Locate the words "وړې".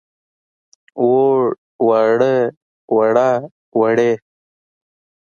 3.79-4.11